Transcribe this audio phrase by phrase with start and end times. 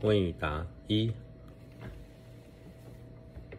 [0.00, 1.10] 问与答一：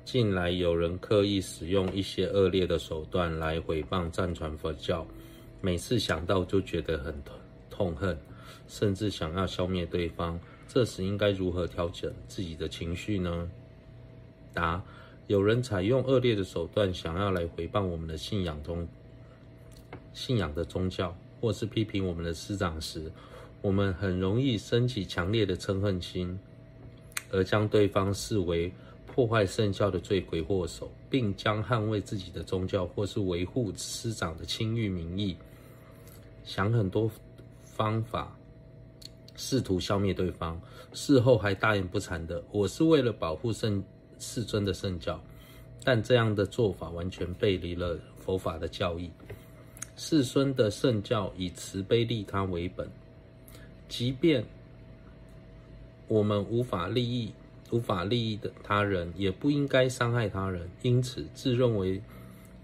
[0.04, 5.06] 近来有人刻意使用一些恶劣的手段来诽谤、藏传佛教，
[5.62, 7.16] 每次想到就觉得很
[7.70, 8.18] 痛恨，
[8.68, 10.40] 甚至想要消灭对方。
[10.68, 13.50] 这时应该如何调整自己的情绪呢？
[14.54, 14.84] 答：
[15.28, 18.88] 有人采用恶劣的手段，想要来回谤我们的信仰中
[20.14, 23.12] 信仰的宗教，或是批评我们的师长时，
[23.64, 26.38] 我们很容易升起强烈的嗔恨心，
[27.32, 28.70] 而将对方视为
[29.08, 35.38] 破坏圣教的罪魁祸首，并将捍卫自己的宗教或是维护师长的清誉名义，
[36.44, 37.10] 想很多
[37.64, 38.38] 方法。
[39.36, 40.62] 试图消灭对方，
[40.92, 43.82] 事后还大言不惭的，我是为了保护圣
[44.20, 45.20] 世尊的圣教，
[45.86, 49.10] 但这样的做法完全背离了佛法的教义。
[49.96, 52.88] 世尊的圣教以慈悲利他为本，
[53.96, 54.44] 即便
[56.08, 57.32] 我们无法利益
[57.70, 60.68] 无法利益的他人，也不应该伤害他人。
[60.82, 62.02] 因此，自认为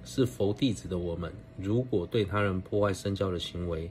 [0.03, 3.87] 是佛弟子的我们，如果对他人破坏圣教的行为，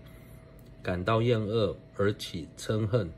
[0.83, 3.09] 感到厌恶而起嗔恨，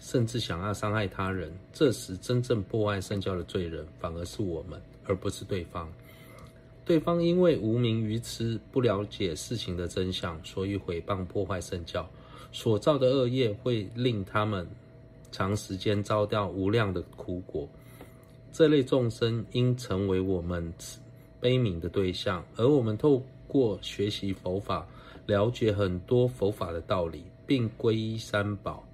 [0.00, 5.86] 甚至想要伤害他人，这时真正破坏圣教的罪人反而是我们，而不是对方。
[6.86, 12.08] 对方因为无明愚痴，不了解事情的真相，所以诽谤破坏圣教，
[12.52, 14.66] 所造的恶业会令他们
[15.30, 17.68] 长时间遭掉无量的苦果。
[18.52, 20.72] 这类众生应成为我们
[21.40, 24.86] 悲悯的对象，而我们透过学习佛法。
[25.26, 28.86] 了解很多佛法的道理，并皈依三宝，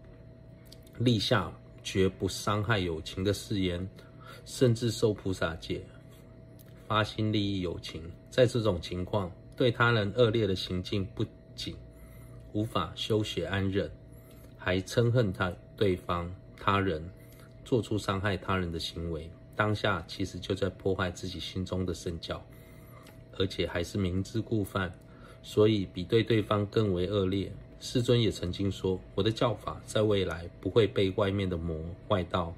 [0.97, 1.53] 立下
[1.85, 3.87] 绝不伤害有情的誓言，
[4.47, 5.83] 甚至受菩萨戒，
[6.89, 8.03] 发心利益有情。
[8.31, 11.23] 在这种情况，对他人恶劣的行径不
[11.55, 11.77] 仅
[12.53, 13.91] 无法修学安忍，
[14.59, 17.03] 还嗔恨他对方他人
[17.65, 22.45] 做出伤害他人的行为，当下其实就在破坏自己心中的圣教，
[23.39, 24.93] 而且还是明知故犯。
[25.45, 27.51] 所以比对对方更为恶劣。
[27.81, 31.77] 世尊也曾经说：“我的教法在未来不会被外面的魔
[32.07, 32.55] 外道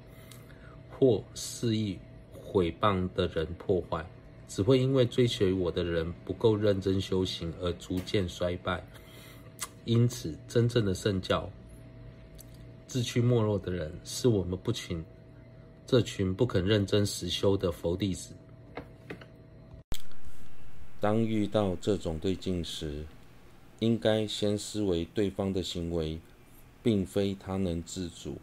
[0.91, 1.97] 或肆意
[2.39, 4.05] 毁谤的人破坏，
[4.47, 8.85] 只会因为追随我的人不够认真修行而逐渐衰败。
[9.85, 11.49] 因此，真正的圣教
[12.87, 15.03] 自驱没落的人，是我们不群
[15.85, 18.33] 这群不肯认真实修的佛弟子。”
[20.99, 23.05] 当遇到这种对境时，
[23.77, 26.19] 应该先思维对方的行为，
[26.81, 28.37] 并非他能自主，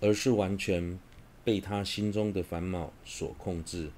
[0.00, 0.98] 而是完全
[1.44, 3.90] 被他心中的烦恼所控制。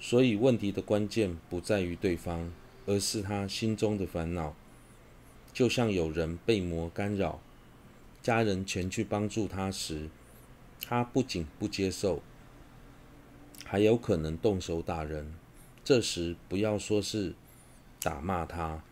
[0.00, 2.50] 所以，问题的关键不在于对方，
[2.86, 4.54] 而是他心中的烦恼。
[5.54, 7.40] 就像有人被魔干扰，
[8.20, 10.10] 家人前去帮助他时，
[10.84, 12.22] 他不仅不接受，
[13.64, 15.32] 还有可能动手打人。
[15.84, 17.34] 这时不要说是
[18.00, 18.82] 打骂他，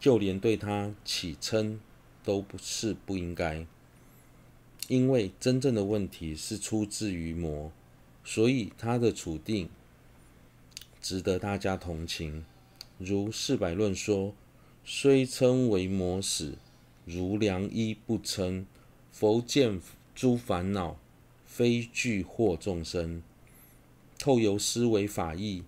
[0.00, 1.78] 就连对他起嗔
[2.24, 3.64] 都不是不应该，
[4.88, 7.70] 因为真正的问题是出自于魔，
[8.24, 9.70] 所以他的处境
[11.00, 12.44] 值得大家同情。
[12.98, 14.34] 如《四百论》说
[14.84, 16.58] ：“虽称为魔使，
[17.04, 18.66] 如良医不称。
[19.12, 19.80] 佛见
[20.14, 20.96] 诸烦恼，
[21.44, 23.22] 非具惑众生。
[24.18, 25.64] 透由思维法义。”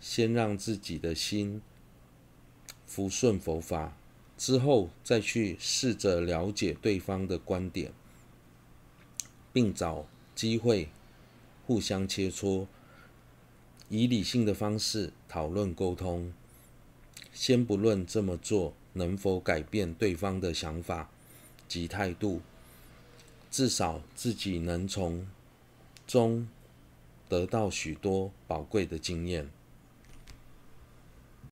[0.00, 1.62] 先让自己的心
[2.84, 3.96] 服顺佛法，
[4.36, 7.90] 之后再去试着了解对方的观点，
[9.50, 10.04] 并找
[10.34, 10.90] 机会
[11.66, 12.66] 互相切磋，
[13.88, 16.34] 以理性的方式讨论沟通。
[17.34, 21.10] 先不论这么做能否改变对方的想法
[21.68, 22.40] 及态度，
[23.50, 25.26] 至少自己能从
[26.06, 26.48] 中
[27.28, 29.50] 得到许多宝贵的经验。